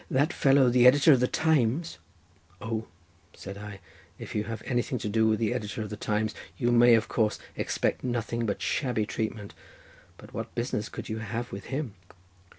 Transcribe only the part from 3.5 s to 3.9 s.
I,